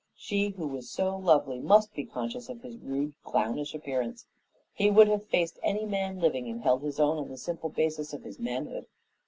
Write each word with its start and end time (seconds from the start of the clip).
She 0.15 0.49
who 0.49 0.65
was 0.67 0.89
so 0.89 1.15
lovely, 1.15 1.59
must 1.59 1.93
be 1.93 2.05
conscious 2.05 2.49
of 2.49 2.63
his 2.63 2.75
rude, 2.79 3.13
clownish 3.23 3.75
appearance. 3.75 4.25
He 4.73 4.89
would 4.89 5.07
have 5.07 5.27
faced 5.27 5.59
any 5.61 5.85
man 5.85 6.19
living 6.19 6.49
and 6.49 6.61
held 6.63 6.81
his 6.81 6.99
own 6.99 7.19
on 7.19 7.29
the 7.29 7.37
simple 7.37 7.69
basis 7.69 8.11
of 8.11 8.23
his 8.23 8.39
manhood. 8.39 8.87